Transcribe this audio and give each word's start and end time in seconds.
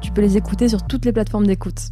Tu 0.00 0.12
peux 0.12 0.20
les 0.20 0.36
écouter 0.36 0.68
sur 0.68 0.86
toutes 0.86 1.04
les 1.04 1.12
plateformes 1.12 1.46
d'écoute. 1.46 1.90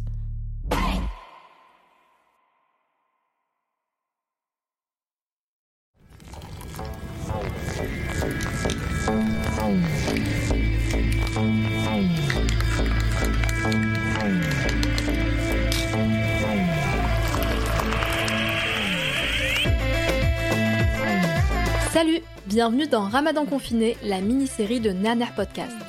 Salut, 21.91 22.19
bienvenue 22.45 22.87
dans 22.87 23.07
Ramadan 23.07 23.45
confiné, 23.45 23.95
la 24.03 24.19
mini-série 24.19 24.81
de 24.81 24.91
Naner 24.91 25.27
Podcast. 25.35 25.84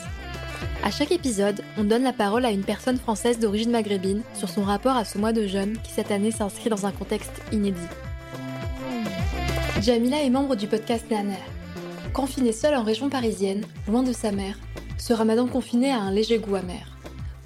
À 0.87 0.93
chaque 0.93 1.11
épisode, 1.11 1.63
on 1.77 1.83
donne 1.83 2.05
la 2.05 2.13
parole 2.13 2.45
à 2.45 2.53
une 2.53 2.63
personne 2.63 2.97
française 2.97 3.41
d'origine 3.41 3.73
maghrébine 3.73 4.23
sur 4.35 4.49
son 4.49 4.63
rapport 4.63 4.95
à 4.95 5.05
ce 5.05 5.19
mois 5.19 5.33
de 5.33 5.45
jeûne 5.45 5.77
qui 5.83 5.91
cette 5.91 6.13
année 6.13 6.31
s'inscrit 6.31 6.71
dans 6.71 6.87
un 6.87 6.93
contexte 6.93 7.43
inédit. 7.51 7.89
Jamila 9.83 10.23
est 10.23 10.31
membre 10.31 10.55
du 10.55 10.69
podcast 10.69 11.11
Naner. 11.11 11.43
Confinée 12.13 12.53
seule 12.53 12.77
en 12.77 12.85
région 12.85 13.11
parisienne, 13.11 13.65
loin 13.89 14.05
de 14.05 14.13
sa 14.13 14.31
mère, 14.31 14.61
ce 14.97 15.13
ramadan 15.13 15.49
confiné 15.49 15.91
a 15.91 15.99
un 15.99 16.13
léger 16.13 16.39
goût 16.39 16.55
amer. 16.55 16.97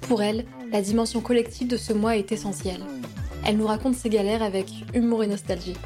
Pour 0.01 0.21
elle, 0.21 0.45
la 0.71 0.83
dimension 0.83 1.19
collective 1.19 1.67
de 1.67 1.77
ce 1.77 1.93
mois 1.93 2.17
est 2.17 2.31
essentielle. 2.31 2.83
Elle 3.43 3.57
nous 3.57 3.65
raconte 3.65 3.95
ses 3.95 4.09
galères 4.09 4.43
avec 4.43 4.67
humour 4.93 5.23
et 5.23 5.27
nostalgie. 5.27 5.77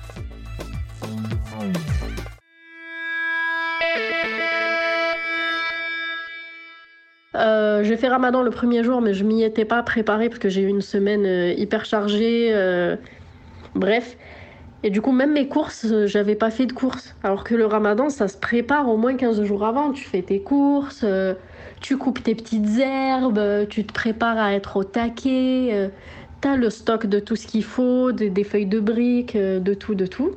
Euh, 7.75 7.83
j'ai 7.83 7.97
fait 7.97 8.07
Ramadan 8.07 8.41
le 8.41 8.51
premier 8.51 8.83
jour, 8.83 9.01
mais 9.01 9.13
je 9.13 9.23
m'y 9.23 9.43
étais 9.43 9.65
pas 9.65 9.83
préparée 9.83 10.29
parce 10.29 10.39
que 10.39 10.49
j'ai 10.49 10.61
eu 10.61 10.67
une 10.67 10.81
semaine 10.81 11.25
euh, 11.25 11.53
hyper 11.53 11.85
chargée. 11.85 12.49
euh, 12.53 12.95
bref. 13.75 14.17
Et 14.83 14.89
du 14.91 15.01
coup, 15.01 15.11
même 15.11 15.33
mes 15.33 15.47
courses, 15.47 15.87
j'avais 16.05 16.35
pas 16.35 16.51
fait 16.51 16.67
de 16.67 16.73
courses. 16.73 17.15
Alors 17.23 17.43
que 17.43 17.55
le 17.55 17.65
Ramadan, 17.65 18.09
ça 18.09 18.27
se 18.27 18.37
prépare 18.37 18.87
au 18.89 18.97
moins 18.97 19.15
15 19.15 19.43
jours 19.43 19.65
avant. 19.65 19.91
Tu 19.91 20.03
fais 20.05 20.21
tes 20.21 20.41
courses, 20.41 21.05
tu 21.81 21.97
coupes 21.97 22.21
tes 22.23 22.35
petites 22.35 22.77
herbes, 22.79 23.67
tu 23.69 23.85
te 23.85 23.93
prépares 23.93 24.37
à 24.37 24.53
être 24.53 24.77
au 24.77 24.83
taquet. 24.83 25.69
euh, 25.73 25.89
T'as 26.41 26.55
le 26.57 26.69
stock 26.69 27.07
de 27.07 27.19
tout 27.19 27.35
ce 27.35 27.47
qu'il 27.47 27.63
faut, 27.63 28.11
des, 28.11 28.43
feuilles 28.43 28.67
de 28.67 28.79
briques, 28.79 29.35
de 29.37 29.73
tout, 29.73 29.95
de 29.95 30.05
tout. 30.05 30.35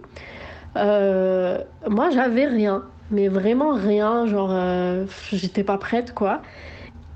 Moi, 0.77 2.11
j'avais 2.11 2.47
rien. 2.47 2.85
Mais 3.11 3.29
vraiment 3.29 3.75
rien. 3.75 4.27
Genre, 4.27 4.51
euh, 4.53 5.07
j'étais 5.33 5.65
pas 5.65 5.79
prête, 5.79 6.15
quoi. 6.15 6.43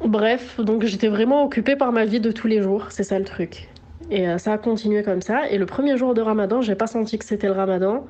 Bref, 0.04 0.58
donc 0.60 0.84
j'étais 0.84 1.08
vraiment 1.08 1.44
occupée 1.44 1.76
par 1.76 1.92
ma 1.92 2.04
vie 2.04 2.20
de 2.20 2.32
tous 2.32 2.48
les 2.48 2.60
jours, 2.60 2.86
c'est 2.90 3.04
ça 3.04 3.18
le 3.18 3.24
truc. 3.24 3.68
Et 4.10 4.28
euh, 4.28 4.38
ça 4.38 4.52
a 4.52 4.58
continué 4.58 5.02
comme 5.02 5.22
ça. 5.22 5.48
Et 5.48 5.58
le 5.58 5.66
premier 5.66 5.96
jour 5.96 6.14
de 6.14 6.20
Ramadan, 6.20 6.60
j'ai 6.60 6.74
pas 6.74 6.88
senti 6.88 7.18
que 7.18 7.24
c'était 7.24 7.46
le 7.46 7.52
Ramadan. 7.52 8.04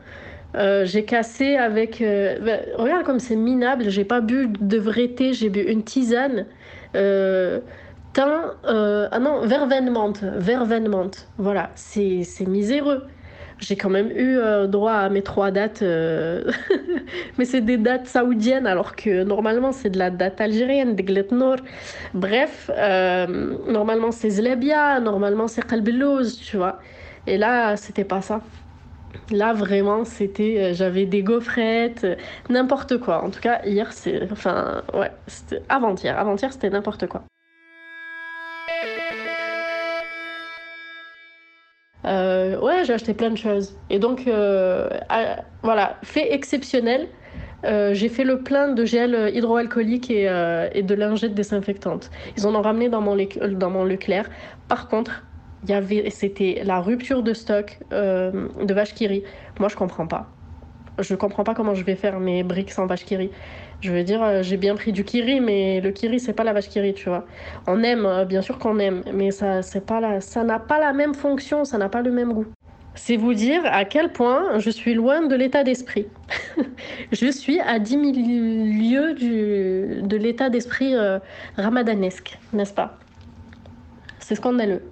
Euh, 0.55 0.85
j'ai 0.87 1.05
cassé 1.05 1.57
avec. 1.57 2.01
euh, 2.01 2.39
bah, 2.41 2.59
regarde 2.77 3.05
comme 3.05 3.19
c'est 3.21 3.37
minable, 3.37 3.89
j'ai 3.91 4.05
pas 4.05 4.21
bu 4.21 4.49
de 4.49 4.79
vrai 4.79 5.09
thé, 5.09 5.33
j'ai 5.35 5.51
bu 5.51 5.61
une 5.61 5.83
tisane. 5.85 6.47
Thym, 6.95 8.31
ah 8.65 9.19
non, 9.19 9.41
verveine 9.47 9.91
menthe, 9.91 10.23
verveine 10.23 10.89
menthe. 10.89 11.29
Voilà, 11.39 11.71
c'est 11.75 12.25
c'est 12.25 12.47
miséreux. 12.47 13.05
J'ai 13.63 13.77
quand 13.77 13.91
même 13.91 14.11
eu 14.11 14.39
euh, 14.39 14.67
droit 14.67 14.93
à 14.95 15.09
mes 15.09 15.23
trois 15.23 15.53
dates, 15.53 15.83
euh, 15.83 16.51
mais 17.39 17.45
c'est 17.45 17.61
des 17.61 17.77
dates 17.79 18.07
saoudiennes 18.09 18.67
alors 18.67 18.97
que 18.97 19.23
normalement 19.23 19.71
c'est 19.73 19.91
de 19.91 19.99
la 19.99 20.11
date 20.11 20.41
algérienne, 20.41 20.97
de 20.97 21.03
Gletnor. 21.03 21.57
Bref, 22.13 22.71
euh, 22.77 23.57
normalement 23.69 24.11
c'est 24.11 24.31
Zlebia, 24.31 24.99
normalement 25.01 25.47
c'est 25.49 25.65
Qalbelouz, 25.67 26.39
tu 26.41 26.57
vois. 26.57 26.81
Et 27.29 27.39
là, 27.39 27.77
c'était 27.77 28.05
pas 28.05 28.21
ça. 28.21 28.43
Là, 29.31 29.53
vraiment, 29.55 30.05
c'était. 30.05 30.57
euh, 30.73 30.75
J'avais 30.75 31.07
des 31.07 31.23
gaufrettes, 31.23 32.05
euh, 32.05 32.17
n'importe 32.51 32.99
quoi. 32.99 33.23
En 33.25 33.31
tout 33.31 33.41
cas, 33.41 33.63
hier, 33.65 33.93
c'est. 33.93 34.31
Enfin, 34.33 34.83
ouais, 34.95 35.13
c'était 35.27 35.63
avant-hier. 35.69 36.19
Avant-hier, 36.19 36.53
c'était 36.53 36.71
n'importe 36.71 37.07
quoi. 37.09 37.25
Euh, 42.05 42.59
ouais, 42.61 42.85
j'ai 42.85 42.95
acheté 42.95 43.15
plein 43.15 43.31
de 43.31 43.37
choses. 43.37 43.77
Et 43.91 43.99
donc, 43.99 44.27
euh, 44.27 44.89
voilà, 45.63 45.97
fait 46.03 46.33
exceptionnel, 46.33 47.09
euh, 47.65 47.95
j'ai 47.95 48.09
fait 48.09 48.25
le 48.25 48.43
plein 48.43 48.73
de 48.73 48.85
gel 48.85 49.31
hydroalcoolique 49.35 50.11
et, 50.11 50.25
de 50.25 50.95
lingettes 50.95 51.35
désinfectantes. 51.35 52.11
Ils 52.37 52.47
en 52.47 52.55
ont 52.55 52.63
ramené 52.63 52.89
dans 52.89 53.01
mon, 53.01 53.17
dans 53.53 53.71
mon 53.71 53.85
Leclerc. 53.85 54.29
Par 54.69 54.89
contre, 54.89 55.25
c'était 56.11 56.63
la 56.65 56.81
rupture 56.81 57.23
de 57.23 57.35
stock 57.35 57.79
de 57.91 58.75
vache 58.75 58.95
qui 58.95 59.07
rit. 59.07 59.23
Moi, 59.61 59.69
je 59.69 59.77
comprends 59.77 60.07
pas. 60.07 60.29
Je 60.99 61.15
comprends 61.15 61.45
pas 61.45 61.55
comment 61.55 61.75
je 61.75 61.85
vais 61.85 61.95
faire 61.95 62.21
mes 62.21 62.43
briques 62.43 62.71
sans 62.71 62.87
vache 62.87 63.05
qui 63.05 63.17
rit. 63.17 63.31
Je 63.81 63.91
veux 63.91 64.05
dire, 64.05 64.23
euh, 64.23 64.43
j'ai 64.43 64.57
bien 64.57 64.77
pris 64.77 64.93
du 64.93 65.05
kiri, 65.05 65.41
mais 65.41 65.81
le 65.81 65.91
kiri, 65.91 66.21
c'est 66.21 66.33
pas 66.33 66.45
la 66.45 66.53
vache 66.53 66.69
qui 66.69 66.81
rit, 66.81 66.95
tu 66.95 67.09
vois. 67.09 67.25
On 67.67 67.83
aime, 67.83 68.07
euh, 68.07 68.25
bien 68.25 68.43
sûr 68.43 68.59
qu'on 68.59 68.79
aime, 68.79 69.03
mais 69.13 69.31
ça, 69.31 69.63
c'est 69.63 69.85
pas 69.85 70.01
la, 70.01 70.21
ça 70.21 70.45
n'a 70.45 70.61
pas 70.61 70.79
la 70.79 70.93
même 70.93 71.15
fonction, 71.15 71.65
ça 71.65 71.79
n'a 71.79 71.89
pas 71.89 72.03
le 72.03 72.13
même 72.13 72.33
goût. 72.33 72.47
C'est 72.95 73.17
vous 73.17 73.33
dire 73.35 73.63
à 73.65 73.85
quel 73.85 74.13
point 74.13 74.59
je 74.59 74.71
suis 74.71 74.95
loin 74.95 75.27
de 75.27 75.35
l'état 75.35 75.65
d'esprit. 75.65 76.07
je 77.13 77.31
suis 77.31 77.59
à 77.59 77.79
10 77.79 77.91
000 77.91 78.03
lieues 78.13 79.15
du, 79.15 80.03
de 80.03 80.17
l'état 80.17 80.51
d'esprit 80.51 80.95
euh, 80.95 81.19
ramadanesque, 81.57 82.39
n'est-ce 82.53 82.75
pas? 82.75 82.99
C'est 84.21 84.35
scandaleux. 84.35 84.83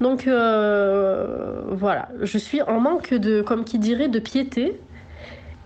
Donc 0.00 0.24
voilà, 0.26 2.08
je 2.20 2.36
suis 2.36 2.60
en 2.62 2.80
manque 2.80 3.14
de, 3.14 3.42
comme 3.42 3.64
qui 3.64 3.78
dirait, 3.78 4.08
de 4.08 4.18
piété. 4.18 4.80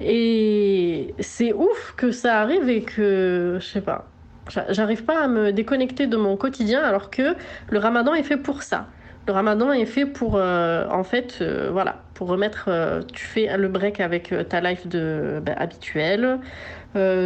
Et 0.01 1.15
c'est 1.21 1.53
ouf 1.53 1.95
que 1.97 2.13
ça 2.13 2.41
arrive 2.41 2.69
et 2.69 2.85
que, 2.85 3.59
je 3.61 3.67
sais 3.67 3.81
pas, 3.83 4.15
j'a- 4.47 4.73
j'arrive 4.73 5.05
pas 5.05 5.25
à 5.25 5.29
me 5.29 5.53
déconnecter 5.53 6.07
de 6.07 6.17
mon 6.17 6.37
quotidien 6.37 6.83
alors 6.83 7.11
que 7.11 7.37
le 7.69 7.79
ramadan 7.79 8.15
est 8.15 8.23
fait 8.23 8.37
pour 8.37 8.63
ça. 8.63 8.93
Le 9.29 9.35
ramadan 9.35 9.73
est 9.73 9.85
fait 9.85 10.07
pour, 10.07 10.37
euh, 10.37 10.87
en 10.91 11.05
fait, 11.05 11.41
euh, 11.43 11.69
voilà, 11.71 11.97
pour 12.15 12.29
remettre, 12.29 12.65
euh, 12.69 13.03
tu 13.13 13.27
fais 13.27 13.55
le 13.59 13.69
break 13.69 14.01
avec 14.01 14.33
ta 14.49 14.63
life 14.63 14.87
de, 14.87 15.43
ben, 15.45 15.55
habituelle, 15.59 16.39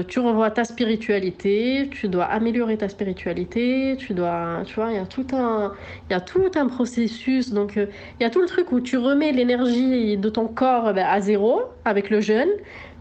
tu 0.09 0.19
revois 0.19 0.51
ta 0.51 0.65
spiritualité, 0.65 1.89
tu 1.93 2.09
dois 2.09 2.25
améliorer 2.25 2.77
ta 2.77 2.89
spiritualité, 2.89 3.95
tu 3.97 4.15
dois, 4.15 4.63
tu 4.67 4.75
vois, 4.75 4.91
il 4.91 4.97
y 4.97 4.99
a 4.99 5.07
tout 5.07 5.27
un, 5.33 5.73
il 6.11 6.13
y 6.13 6.17
a 6.17 6.21
tout 6.21 6.51
un 6.57 6.67
processus, 6.67 7.53
donc 7.53 7.77
il 7.77 7.89
y 8.21 8.25
a 8.25 8.31
tout 8.31 8.41
le 8.41 8.49
truc 8.49 8.73
où 8.73 8.81
tu 8.81 8.99
remets 8.99 9.31
l'énergie 9.31 10.17
de 10.17 10.29
ton 10.29 10.49
corps 10.49 10.93
ben, 10.93 11.07
à 11.07 11.21
zéro 11.21 11.63
avec 11.85 12.11
le 12.11 12.21
jeûne, 12.21 12.51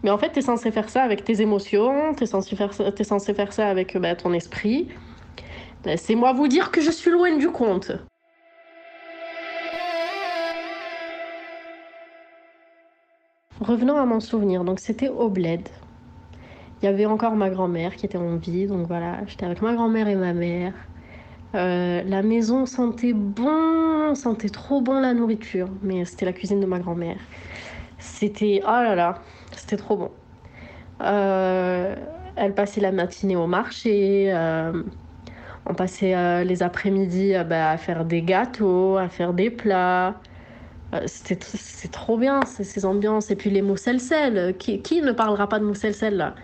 mais 0.04 0.10
en 0.10 0.18
fait, 0.18 0.30
tu 0.30 0.38
es 0.38 0.42
censé 0.42 0.70
faire 0.70 0.88
ça 0.88 1.02
avec 1.02 1.24
tes 1.24 1.42
émotions, 1.42 2.14
tu 2.14 2.22
es 2.22 2.26
censé 2.26 2.54
faire 2.54 2.72
ça, 2.72 2.84
censé 3.02 3.34
faire 3.34 3.52
ça 3.52 3.66
avec 3.68 3.98
ben, 3.98 4.14
ton 4.14 4.32
esprit. 4.32 4.86
Laissez-moi 5.84 6.32
vous 6.34 6.46
dire 6.46 6.70
que 6.70 6.80
je 6.80 6.92
suis 6.92 7.10
loin 7.10 7.36
du 7.36 7.48
compte. 7.48 7.90
Revenons 13.62 13.96
à 13.96 14.04
mon 14.06 14.18
souvenir, 14.18 14.64
donc 14.64 14.80
c'était 14.80 15.08
au 15.08 15.30
bled. 15.30 15.68
Il 16.80 16.86
y 16.86 16.88
avait 16.88 17.06
encore 17.06 17.36
ma 17.36 17.48
grand-mère 17.48 17.94
qui 17.94 18.06
était 18.06 18.18
en 18.18 18.34
vie, 18.34 18.66
donc 18.66 18.88
voilà, 18.88 19.20
j'étais 19.28 19.46
avec 19.46 19.62
ma 19.62 19.72
grand-mère 19.74 20.08
et 20.08 20.16
ma 20.16 20.32
mère. 20.32 20.74
Euh, 21.54 22.02
la 22.04 22.22
maison 22.22 22.66
sentait 22.66 23.12
bon, 23.12 24.16
sentait 24.16 24.48
trop 24.48 24.80
bon 24.80 24.98
la 24.98 25.14
nourriture, 25.14 25.68
mais 25.80 26.04
c'était 26.04 26.24
la 26.24 26.32
cuisine 26.32 26.58
de 26.58 26.66
ma 26.66 26.80
grand-mère. 26.80 27.18
C'était, 28.00 28.60
oh 28.64 28.66
là 28.66 28.96
là, 28.96 29.22
c'était 29.52 29.76
trop 29.76 29.96
bon. 29.96 30.10
Euh, 31.02 31.94
elle 32.34 32.54
passait 32.54 32.80
la 32.80 32.90
matinée 32.90 33.36
au 33.36 33.46
marché, 33.46 34.32
euh, 34.34 34.82
on 35.66 35.74
passait 35.74 36.44
les 36.44 36.64
après-midi 36.64 37.34
bah, 37.48 37.70
à 37.70 37.76
faire 37.76 38.04
des 38.04 38.22
gâteaux, 38.22 38.96
à 38.96 39.08
faire 39.08 39.32
des 39.32 39.50
plats. 39.50 40.16
C'était 41.06 41.38
c'est 41.40 41.90
trop 41.90 42.18
bien 42.18 42.40
ces 42.44 42.84
ambiances. 42.84 43.30
Et 43.30 43.36
puis 43.36 43.50
les 43.50 43.62
moussel 43.62 43.98
qui, 44.58 44.82
qui 44.82 45.02
ne 45.02 45.12
parlera 45.12 45.48
pas 45.48 45.58
de 45.58 45.64
moussel 45.64 45.94
là? 46.16 46.34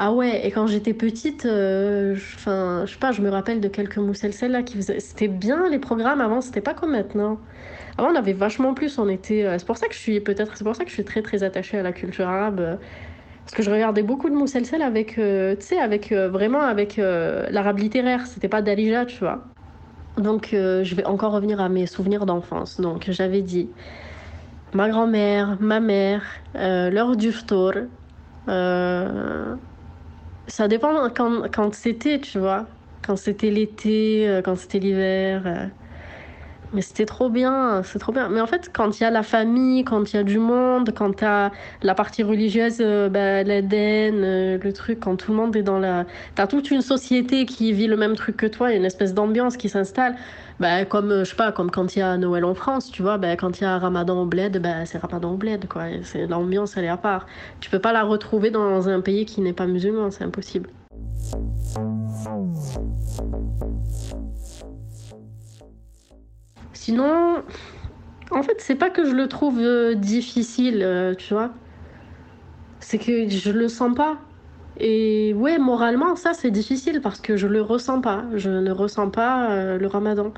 Ah 0.00 0.12
ouais, 0.12 0.46
et 0.46 0.52
quand 0.52 0.68
j'étais 0.68 0.94
petite, 0.94 1.44
euh, 1.44 2.14
enfin, 2.36 2.84
je 2.86 2.92
sais 2.92 2.98
pas, 3.00 3.10
je 3.10 3.20
me 3.20 3.30
rappelle 3.30 3.60
de 3.60 3.66
quelques 3.66 3.98
moussel 3.98 4.32
là 4.48 4.62
qui 4.62 4.76
faisaient. 4.76 5.00
C'était 5.00 5.26
bien 5.26 5.68
les 5.68 5.80
programmes 5.80 6.20
avant, 6.20 6.40
c'était 6.40 6.60
pas 6.60 6.72
comme 6.72 6.92
maintenant. 6.92 7.40
Avant, 7.98 8.12
on 8.12 8.14
avait 8.14 8.32
vachement 8.32 8.74
plus, 8.74 8.96
on 8.98 9.08
était. 9.08 9.44
Euh, 9.44 9.58
c'est 9.58 9.66
pour 9.66 9.76
ça 9.76 9.88
que 9.88 9.94
je 9.94 9.98
suis 9.98 10.20
peut-être, 10.20 10.56
c'est 10.56 10.62
pour 10.62 10.76
ça 10.76 10.84
que 10.84 10.90
je 10.90 10.94
suis 10.94 11.04
très 11.04 11.20
très 11.20 11.42
attachée 11.42 11.78
à 11.78 11.82
la 11.82 11.92
culture 11.92 12.28
arabe. 12.28 12.60
Euh, 12.60 12.76
parce 13.44 13.56
que 13.56 13.62
je 13.64 13.70
regardais 13.70 14.02
beaucoup 14.04 14.30
de 14.30 14.36
moussel 14.36 14.64
avec, 14.82 15.14
tu 15.14 15.20
sais, 15.60 15.78
avec 15.80 16.12
vraiment 16.12 16.60
avec 16.60 16.98
l'arabe 16.98 17.78
littéraire. 17.78 18.26
C'était 18.26 18.48
pas 18.48 18.60
Dalija, 18.62 19.06
tu 19.06 19.18
vois. 19.20 19.57
Donc, 20.20 20.48
je 20.52 20.94
vais 20.94 21.04
encore 21.04 21.32
revenir 21.32 21.60
à 21.60 21.68
mes 21.68 21.86
souvenirs 21.86 22.26
d'enfance. 22.26 22.80
Donc, 22.80 23.10
j'avais 23.10 23.42
dit 23.42 23.74
ma 24.74 24.88
grand-mère, 24.88 25.58
ma 25.60 25.80
mère, 25.80 26.24
l'heure 26.54 27.16
du 27.16 27.32
ftour. 27.32 27.72
Ça 30.46 30.68
dépend 30.68 31.10
quand, 31.10 31.48
quand 31.54 31.74
c'était, 31.74 32.20
tu 32.20 32.38
vois. 32.38 32.68
Quand 33.02 33.16
c'était 33.16 33.50
l'été, 33.50 34.28
euh, 34.28 34.42
quand 34.42 34.56
c'était 34.56 34.78
l'hiver. 34.78 35.70
Euh. 36.68 36.74
Mais 36.74 36.82
c'était 36.82 37.06
trop 37.06 37.28
bien, 37.28 37.82
c'est 37.84 37.98
trop 37.98 38.12
bien. 38.12 38.28
Mais 38.28 38.40
en 38.40 38.46
fait, 38.46 38.70
quand 38.72 38.98
il 38.98 39.02
y 39.02 39.06
a 39.06 39.10
la 39.10 39.22
famille, 39.22 39.84
quand 39.84 40.12
il 40.12 40.16
y 40.16 40.18
a 40.18 40.22
du 40.22 40.38
monde, 40.38 40.92
quand 40.94 41.16
tu 41.16 41.24
as 41.24 41.50
la 41.82 41.94
partie 41.94 42.22
religieuse, 42.22 42.78
euh, 42.80 43.08
bah, 43.08 43.42
l'Éden, 43.42 44.58
le 44.62 44.72
truc, 44.72 45.00
quand 45.00 45.16
tout 45.16 45.32
le 45.32 45.36
monde 45.36 45.56
est 45.56 45.62
dans 45.62 45.78
la. 45.78 46.04
Tu 46.36 46.42
as 46.42 46.46
toute 46.46 46.70
une 46.70 46.82
société 46.82 47.46
qui 47.46 47.72
vit 47.72 47.86
le 47.86 47.96
même 47.96 48.16
truc 48.16 48.36
que 48.36 48.46
toi, 48.46 48.70
il 48.70 48.72
y 48.72 48.76
a 48.76 48.78
une 48.78 48.84
espèce 48.84 49.14
d'ambiance 49.14 49.56
qui 49.56 49.68
s'installe. 49.68 50.16
Bah, 50.60 50.84
comme, 50.84 51.20
je 51.20 51.24
sais 51.24 51.36
pas, 51.36 51.52
comme 51.52 51.70
quand 51.70 51.94
il 51.94 52.00
y 52.00 52.02
a 52.02 52.16
Noël 52.16 52.44
en 52.44 52.54
France, 52.54 52.90
tu 52.90 53.02
vois, 53.02 53.16
bah, 53.16 53.36
quand 53.36 53.60
il 53.60 53.62
y 53.62 53.66
a 53.66 53.78
Ramadan 53.78 54.22
au 54.22 54.26
bled, 54.26 54.60
bah, 54.60 54.84
c'est 54.86 54.98
Ramadan 54.98 55.32
au 55.32 55.36
bled, 55.36 55.68
quoi. 55.68 55.84
L'ambiance, 56.28 56.76
elle 56.76 56.84
est 56.84 56.88
à 56.88 56.96
part. 56.96 57.26
Tu 57.60 57.70
peux 57.70 57.78
pas 57.78 57.92
la 57.92 58.02
retrouver 58.02 58.50
dans 58.50 58.88
un 58.88 59.00
pays 59.00 59.24
qui 59.24 59.40
n'est 59.40 59.52
pas 59.52 59.66
musulman, 59.66 60.10
c'est 60.10 60.24
impossible. 60.24 60.70
Sinon, 66.72 67.42
en 68.30 68.42
fait, 68.42 68.60
c'est 68.60 68.76
pas 68.76 68.90
que 68.90 69.04
je 69.04 69.12
le 69.14 69.28
trouve 69.28 69.58
euh, 69.60 69.94
difficile, 69.94 70.82
euh, 70.82 71.14
tu 71.14 71.34
vois. 71.34 71.52
C'est 72.80 72.98
que 72.98 73.28
je 73.28 73.50
le 73.50 73.68
sens 73.68 73.94
pas. 73.94 74.18
Et 74.78 75.34
ouais, 75.34 75.58
moralement, 75.58 76.14
ça 76.16 76.34
c'est 76.34 76.50
difficile 76.52 77.00
parce 77.00 77.20
que 77.20 77.36
je 77.36 77.46
le 77.48 77.62
ressens 77.62 78.00
pas. 78.00 78.24
Je 78.34 78.50
ne 78.50 78.70
ressens 78.70 79.10
pas 79.10 79.50
euh, 79.50 79.78
le 79.78 79.86
ramadan. 79.88 80.32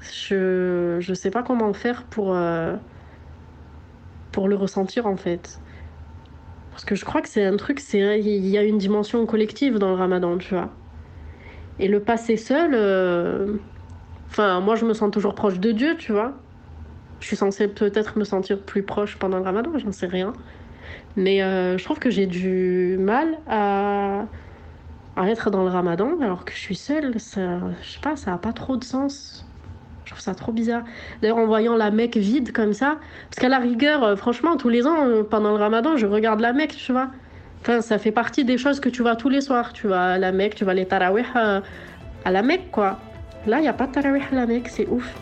Je 0.00 0.98
je 1.00 1.14
sais 1.14 1.30
pas 1.30 1.42
comment 1.42 1.72
faire 1.72 2.04
pour 2.04 2.34
pour 4.32 4.48
le 4.48 4.56
ressentir 4.56 5.06
en 5.06 5.16
fait. 5.16 5.60
Parce 6.70 6.84
que 6.84 6.94
je 6.94 7.04
crois 7.04 7.22
que 7.22 7.28
c'est 7.28 7.44
un 7.44 7.56
truc, 7.56 7.80
il 7.92 8.46
y 8.46 8.58
a 8.58 8.64
une 8.64 8.78
dimension 8.78 9.24
collective 9.26 9.78
dans 9.78 9.88
le 9.90 9.94
ramadan, 9.94 10.38
tu 10.38 10.54
vois. 10.54 10.70
Et 11.78 11.88
le 11.88 12.00
passer 12.00 12.36
seul, 12.36 12.74
enfin 14.28 14.60
moi 14.60 14.76
je 14.76 14.84
me 14.84 14.94
sens 14.94 15.10
toujours 15.10 15.34
proche 15.34 15.58
de 15.58 15.72
Dieu, 15.72 15.96
tu 15.98 16.12
vois. 16.12 16.32
Je 17.20 17.26
suis 17.26 17.36
censée 17.36 17.68
peut-être 17.68 18.18
me 18.18 18.24
sentir 18.24 18.60
plus 18.60 18.82
proche 18.82 19.16
pendant 19.16 19.38
le 19.38 19.44
ramadan, 19.44 19.70
j'en 19.78 19.92
sais 19.92 20.06
rien. 20.06 20.32
Mais 21.16 21.42
euh, 21.42 21.78
je 21.78 21.84
trouve 21.84 21.98
que 21.98 22.10
j'ai 22.10 22.26
du 22.26 22.96
mal 22.98 23.38
à, 23.48 24.24
à, 25.16 25.28
être 25.28 25.50
dans 25.50 25.62
le 25.62 25.70
ramadan 25.70 26.20
alors 26.20 26.44
que 26.44 26.52
je 26.52 26.58
suis 26.58 26.74
seule. 26.74 27.14
Je 27.14 27.18
sais 27.18 28.00
pas, 28.02 28.16
ça 28.16 28.32
n'a 28.32 28.38
pas 28.38 28.52
trop 28.52 28.76
de 28.76 28.84
sens. 28.84 29.46
Je 30.04 30.10
trouve 30.10 30.20
ça 30.20 30.34
trop 30.34 30.52
bizarre. 30.52 30.82
D'ailleurs, 31.22 31.38
en 31.38 31.46
voyant 31.46 31.76
la 31.76 31.90
Mecque 31.90 32.16
vide 32.16 32.52
comme 32.52 32.74
ça, 32.74 32.98
parce 33.30 33.40
qu'à 33.40 33.48
la 33.48 33.58
rigueur, 33.58 34.04
euh, 34.04 34.16
franchement, 34.16 34.56
tous 34.56 34.68
les 34.68 34.86
ans, 34.86 35.06
euh, 35.06 35.22
pendant 35.22 35.52
le 35.52 35.56
ramadan, 35.56 35.96
je 35.96 36.06
regarde 36.06 36.40
la 36.40 36.52
Mecque, 36.52 36.76
tu 36.76 36.92
vois. 36.92 37.08
Enfin, 37.62 37.80
ça 37.80 37.96
fait 37.96 38.12
partie 38.12 38.44
des 38.44 38.58
choses 38.58 38.80
que 38.80 38.90
tu 38.90 39.00
vois 39.00 39.16
tous 39.16 39.30
les 39.30 39.40
soirs. 39.40 39.72
Tu 39.72 39.86
vois 39.86 40.18
la 40.18 40.32
Mecque, 40.32 40.56
tu 40.56 40.64
vois 40.64 40.74
les 40.74 40.84
tarawih 40.84 41.24
à 41.34 42.30
la 42.30 42.42
Mecque, 42.42 42.70
quoi. 42.70 42.98
Là, 43.46 43.58
il 43.58 43.62
n'y 43.62 43.68
a 43.68 43.74
pas 43.74 43.86
de 43.86 43.92
tarawih 43.92 44.22
à 44.22 44.46
c'est 44.70 44.86
ouf. 44.88 45.14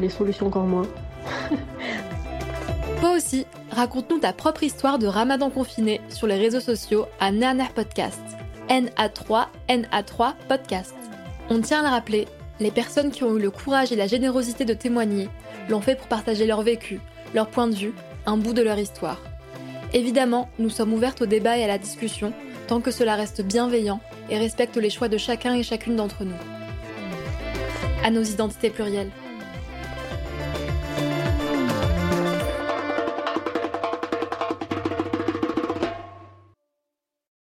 les 0.00 0.08
solutions 0.08 0.46
encore 0.46 0.64
moins. 0.64 0.86
Toi 3.00 3.12
aussi, 3.16 3.46
raconte-nous 3.70 4.18
ta 4.18 4.32
propre 4.32 4.62
histoire 4.62 4.98
de 4.98 5.06
ramadan 5.06 5.50
confiné 5.50 6.00
sur 6.08 6.26
les 6.26 6.36
réseaux 6.36 6.60
sociaux 6.60 7.06
à 7.20 7.32
Nerner 7.32 7.68
Podcast. 7.74 8.20
NA3, 8.68 9.46
NA3 9.68 10.34
Podcast. 10.48 10.94
On 11.50 11.60
tient 11.60 11.80
à 11.80 11.82
le 11.82 11.88
rappeler, 11.88 12.26
les 12.58 12.70
personnes 12.70 13.10
qui 13.10 13.22
ont 13.22 13.36
eu 13.36 13.40
le 13.40 13.50
courage 13.50 13.92
et 13.92 13.96
la 13.96 14.06
générosité 14.06 14.64
de 14.64 14.74
témoigner 14.74 15.28
l'ont 15.68 15.80
fait 15.80 15.96
pour 15.96 16.08
partager 16.08 16.46
leur 16.46 16.62
vécu, 16.62 17.00
leur 17.34 17.48
point 17.48 17.68
de 17.68 17.74
vue, 17.74 17.94
un 18.24 18.36
bout 18.36 18.54
de 18.54 18.62
leur 18.62 18.78
histoire. 18.78 19.20
Évidemment, 19.92 20.48
nous 20.58 20.70
sommes 20.70 20.94
ouvertes 20.94 21.22
au 21.22 21.26
débat 21.26 21.58
et 21.58 21.64
à 21.64 21.68
la 21.68 21.78
discussion, 21.78 22.32
tant 22.66 22.80
que 22.80 22.90
cela 22.90 23.14
reste 23.14 23.42
bienveillant 23.42 24.00
et 24.30 24.38
respecte 24.38 24.76
les 24.76 24.90
choix 24.90 25.08
de 25.08 25.18
chacun 25.18 25.54
et 25.54 25.62
chacune 25.62 25.96
d'entre 25.96 26.24
nous. 26.24 26.55
À 28.06 28.10
nos 28.12 28.22
identités 28.22 28.70
plurielles. 28.70 29.10